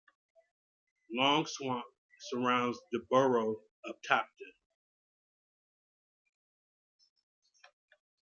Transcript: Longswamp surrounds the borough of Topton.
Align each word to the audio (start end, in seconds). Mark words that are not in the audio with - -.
Longswamp 1.15 1.83
surrounds 2.21 2.79
the 2.91 3.05
borough 3.07 3.61
of 3.85 4.01
Topton. 4.01 4.53